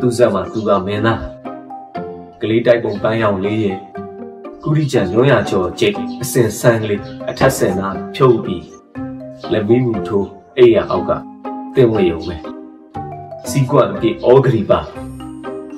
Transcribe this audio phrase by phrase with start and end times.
[0.00, 1.22] သူဇက်မှာသူကမင်းသား
[2.40, 3.78] ကလေးတိုက်ပုံပန်းရောင်လေးရဲ့
[4.62, 8.64] ကုရိချံလွန်းရကျော်ကျိတ်အစင်ဆန်းကလေးအထက်ဆင်နာဖြုတ်ပြီး
[9.52, 10.28] လက်မီးမူထိုး
[10.58, 11.10] အိယာအောက်က
[11.74, 12.36] တင်ဝေရုံပဲ
[13.48, 14.80] စီကွတ်အပြည့်ဩဂရီပါ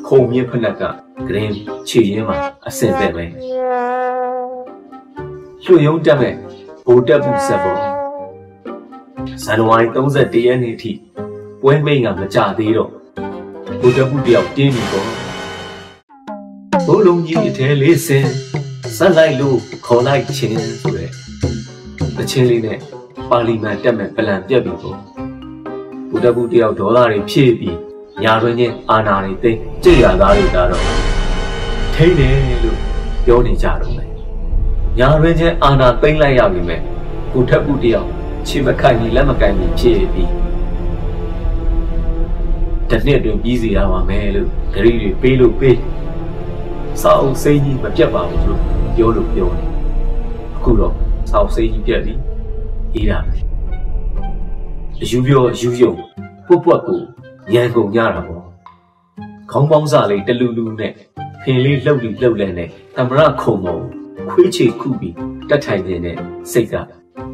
[0.07, 0.83] ခုံမြင့်ဖက်က
[1.27, 1.55] ဂရင်း
[1.89, 2.37] ခြေရင်းမှာ
[2.67, 3.25] အစင်ပဲပဲ
[5.65, 6.35] ရွှေရုံတက်မဲ့
[6.87, 7.98] ဘိုတက်ဘူးဆက်ပေါ်
[9.19, 10.93] ဇန်နဝါရီ31ရက်နေ့ထိ
[11.63, 12.91] ပွဲမိတ်ကမကြသေးတော့
[13.81, 15.09] ဘိုတက်ဘူးတယောက်တင်းပြီပေါ့
[16.87, 18.27] ဘိုးလုံးကြီးအထဲလေးစင်
[18.97, 21.11] ဆက်လိုက်လို့ခေါ်လိုက်ခြင်းဆိုတဲ့
[22.17, 22.79] တချင်းလေးနဲ့
[23.31, 24.99] ပါလီမန်တက်မဲ့ပလန်ပြက်ပြီပေါ့
[26.11, 27.79] ဘုဒ္ဓဘုတယောက်ဒေါ်လာတွေဖြည့်ပြီး
[28.23, 29.51] ညာတွင်ချင်းအာနာတွေသိ
[29.83, 30.85] ကြည်ရသားတွေဒါတော့
[31.95, 32.29] ထိနေ
[32.63, 32.79] လို့
[33.25, 34.11] ပြောနေကြတော့မယ်
[34.99, 36.81] ညာတွင်ချင်းအာနာသိမ့်လိုက်ရပြီမဲ့
[37.33, 38.18] ဘုဒ္ဓဘုတယောက်
[38.49, 40.33] ခြေမခိုင်ကြီးလက်မကိုင်ကြီးဖြည့်ပြီး
[42.91, 45.79] တနှစ်အတွင်းပြီးစီရပါမယ်လို့ဂရီတွေပေးလို့ပေး
[47.01, 48.61] စာအုပ်စိမ်းကြီးမပြတ်ပါဘူးလို့
[48.97, 49.69] ပြောလို့ပြောတယ်
[50.57, 50.93] အခုတော့
[51.31, 52.15] စာအုပ်စိမ်းကြီးပြတ်ပြီ
[52.95, 53.37] အေးတာပဲ
[55.01, 55.93] အယူပြောယူယုံ
[56.47, 57.01] ပွတ်ပွက်ကို
[57.55, 58.45] ရန်ကုန်ကြတာပေါ့
[59.51, 60.93] ခေါင်းပေါင်းစာလေးတလူလူနဲ့
[61.43, 63.79] ဖင်လေးလှုပ်ပြီးလှုပ်လဲနဲ့တမရခုံမုံ
[64.31, 65.15] ခွေးချေခုပြီး
[65.49, 66.17] တက်ထိုင်နေတဲ့
[66.53, 66.77] စိတ်က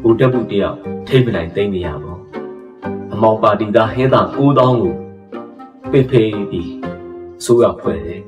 [0.01, 2.19] ဘူတက်ဘူးတယောက်ထိမနိုင်သိမ့်နေရပေါ့
[3.13, 4.93] အမောင်ပါတီသားဟင်းသား9000ကို
[5.91, 6.71] ဖေးဖေးပြီး
[7.43, 8.21] ဆိုးရဖွဲ့တယ်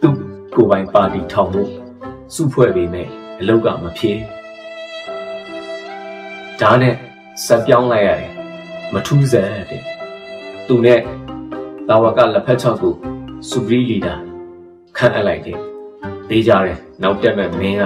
[0.00, 0.14] သူ့
[0.54, 1.70] ကိုပိုင်ပါတီထောင်ဖို့
[2.34, 3.08] စုဖွဲ့ပေမဲ့
[3.40, 4.12] အလောက်ကမဖြေ
[6.60, 6.94] ဒါနဲ့
[7.44, 8.32] ဆက်ပြောင်းလိုက်ရတယ်
[8.92, 9.82] မထူးစက်တဲ့
[10.66, 11.00] သူနဲ့
[11.88, 12.94] တာဝကလက်ဖက်ချောက်ကို
[13.48, 14.14] စူပရီလီဒါ
[14.96, 15.58] ခန့်အပ်လိုက်တယ်
[16.28, 17.82] ဒေးကြတယ်နောက်တက်မဲ့မင်းက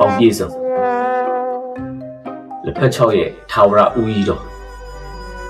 [0.00, 0.61] အောင်ပြေဆုံး
[2.72, 4.42] လက်ဖက်ချောက်ရဲ့ထာဝရဦးကြီးတော်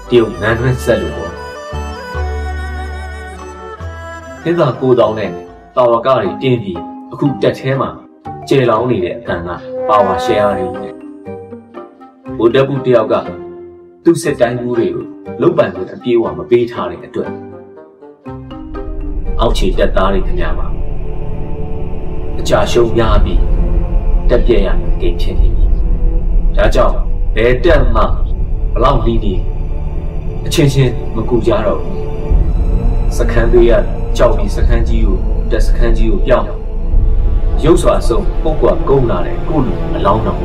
[0.08, 1.32] တရုတ်နန်းတွင်းဆက်လို့ပေါ့
[4.42, 5.30] သင်္သာကိုတောင်းနဲ့
[5.76, 6.80] တာဝကတွေတင်းပြီး
[7.12, 7.90] အခုတက်ထဲမှာ
[8.48, 9.48] ကျေလောင်းနေတဲ့အတန်က
[9.88, 10.94] ပါဝါရှယ်ယာတွေနဲ့
[12.38, 13.14] ဘုဒ္ဓဘုတယောက်က
[14.04, 15.04] သူ့စစ်တိုင်းမှုတွေကို
[15.40, 17.30] လုတ်ပိုင်ခွင့်အပြေးအဝမပေးထားတဲ့အတွက်
[19.40, 20.66] အောက်ခြေတက်သားတွေခင်ဗျာပါ
[22.38, 23.40] အကြရှုံးများပြီး
[24.30, 24.68] တက်ပြက်ရ
[25.00, 25.66] ကိဖြစ်နေပြီ
[26.58, 28.02] ဒါကြောင့် ဘယ်တက်မှ
[28.74, 29.34] ဘလောက်ပြီးနေ
[30.46, 31.80] အချင်းချင်းမကူကြတော့
[33.16, 33.72] စခန်းတွေက
[34.16, 35.16] ကြောက်ပြီးစခန်းကြီးကို
[35.50, 36.48] တက်စခန်းကြီးကိုပြောင်း
[37.64, 40.40] ရုပ်စွာဆုံးပုတ်ကွာကုန်းလာတဲ့ကိုလူအလောင်းတော်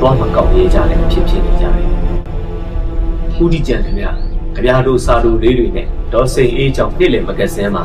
[0.00, 1.88] သွားမကောက်ရဲကြတဲ့ဖြစ်ဖြစ်နေကြတယ်။
[3.42, 4.10] ဦးဒီကြံခင်ဗျာ
[4.54, 7.84] ကြပြားတို့စာတို့လေးတွေနဲ့ဒေါ်စိန်အေးကြောင့်နေ့လည်မကစင်းမှာ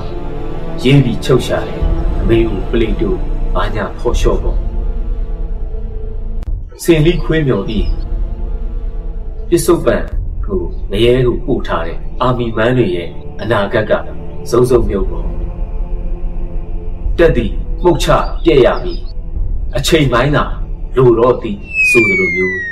[0.84, 1.82] ရင်းပြီးချုပ်ရှာတယ်
[2.22, 3.10] အမေကိုပလိတူ
[3.56, 4.58] ဘာညာဖော်လျှော့ပေါ့
[6.84, 7.86] စင်လီခွေးမြော်ပြီး
[9.50, 10.04] ပစ္စုပန်
[10.46, 13.10] ကိုငရဲကိုပို့ထားတဲ့အာမီမန်းတွေရဲ့
[13.42, 13.92] အနာဂတ်က
[14.50, 15.28] စုံစုံမျိုးပေါ့
[17.18, 17.52] တက်သည်
[17.84, 18.08] မှုတ်ချ
[18.44, 18.94] ပြက်ရပြီ
[19.78, 20.44] အချိန်ပိုင်းသာ
[20.96, 21.58] လိုတော့သည်
[21.90, 22.67] ဆိုသလိုမျိုး